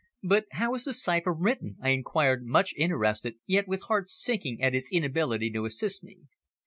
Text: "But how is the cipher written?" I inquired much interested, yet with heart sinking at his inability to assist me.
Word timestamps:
"But 0.23 0.45
how 0.53 0.73
is 0.73 0.85
the 0.85 0.95
cipher 0.95 1.31
written?" 1.31 1.77
I 1.79 1.89
inquired 1.89 2.43
much 2.43 2.73
interested, 2.75 3.35
yet 3.45 3.67
with 3.67 3.83
heart 3.83 4.09
sinking 4.09 4.59
at 4.59 4.73
his 4.73 4.89
inability 4.91 5.51
to 5.51 5.65
assist 5.65 6.03
me. 6.03 6.21